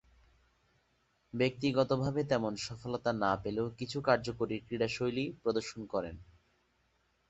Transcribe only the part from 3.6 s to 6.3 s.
কিছু কার্যকরী ক্রীড়াশৈলী প্রদর্শন করেন।